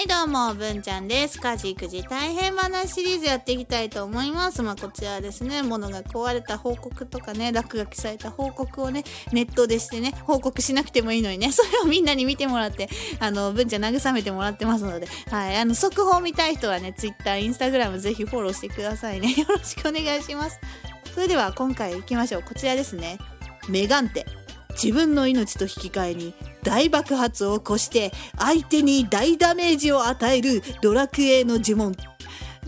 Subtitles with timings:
[0.00, 1.38] はいどうも、文ちゃんです。
[1.38, 4.62] 家事育児大変話シリーズやっていきたいと思います。
[4.62, 19.34] まあこちらですね、物が壊れた報告とかね、落書きされた報告をね、ネットでしてね、報告しなくてもいいのにね、 それをみんなに見てもらって、あの、文ちゃん慰めてもらってますので、はい、あの、速報見たい人はね、Twitter、Instagram ぜひフォローしてくださいね。
[19.36, 20.58] よろしくお願いします。
[21.14, 22.42] それでは今回行きましょう。
[22.42, 23.18] こちらですね。
[23.68, 24.24] メガンテ。
[24.82, 31.94] 自分の命と引き換えに大爆発を起こして相手に大ダメージを与えるドラクエの呪文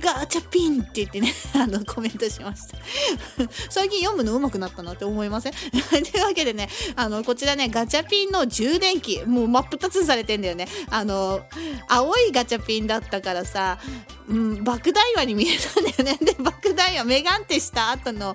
[0.00, 2.76] ガチャピンって言ってね、 あの、コメントしました。
[3.70, 5.52] 最近読むの上手くなったなって思いません？
[5.54, 10.66] というわけでね、あの、こちらね、ガチャピンの充電器、もう真っ二つされてんだよね。
[10.90, 11.42] あの、
[11.88, 13.78] 青いガチャピンだったからさ、
[14.28, 16.18] うん、爆大話に見えたんだよね。
[16.24, 18.34] で、爆大話、メガンテした後の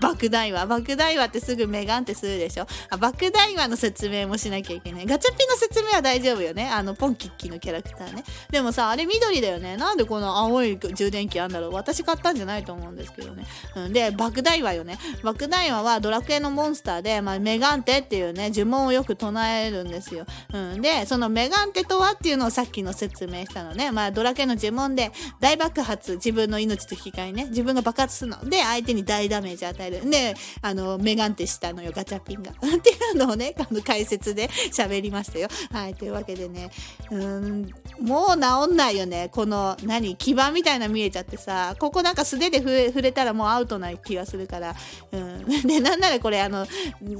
[0.00, 0.66] 爆大話。
[0.66, 2.66] 爆大話ってすぐメガンテするでしょ。
[2.90, 5.06] あ爆大話の説明もしなきゃいけない。
[5.06, 6.68] ガチャピンの説明は大丈夫よね。
[6.68, 8.24] あの、ポンキッキーのキャラクターね。
[8.50, 9.76] でもさ、あれ緑だよね。
[9.76, 11.72] なんでこの青い充電器あんだろう。
[11.72, 13.44] 私買ったんじゃないと思うんですけどね。
[13.74, 14.98] うん、で、爆大話よね。
[15.22, 20.26] 爆大話はドラクエのモンスターで、まあ、メガンテっていうね、呪文をよく唱えるんですよ。
[20.52, 23.90] うん、で、そのメガンテとはっていうのをさっきの説明したのね。
[23.90, 28.44] まあ、ドラクエの呪文で、大爆発、自分の命と引き換えね、自分が爆発するの。
[28.48, 30.10] で、相手に大ダメージ与える。
[30.10, 32.52] で、あの、メガンテしたのよ、ガチャピンが。
[32.76, 35.48] っていうのをね、あの、解説で 喋りましたよ。
[35.72, 36.70] はい、というわけでね、
[37.10, 39.28] うーん、もう治んないよね。
[39.32, 44.74] この、何、基盤みたいな見えちゃってさ、ここなんか素手で触れたらもうアウトな気がするから、
[45.12, 45.44] うん。
[45.66, 46.66] で、なんならこれ、あの、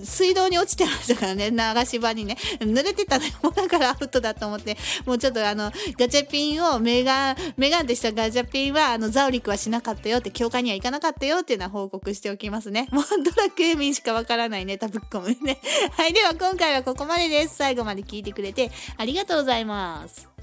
[0.05, 12.89] 水道に落ちてましたからね、流し場にね、濡れてたね、もうだからアウトだと思って、もうちょっとあの、ガチャピンをメガ、メガンテでしたガチャピンは、あの、ザオリクはしなかったよって、教会には行かなかったよっていうのは報告しておきますね。
[12.93, 15.61] もうドラクエ民しかわからないネタぶっ込むね。
[15.93, 17.57] はい、では今回はここまでです。
[17.57, 20.34] 最後まで聞いてくれてありがとうございます。